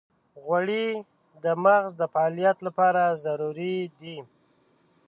[0.43, 0.87] غوړې
[1.43, 4.17] د مغز د فعالیت لپاره ضروري دي.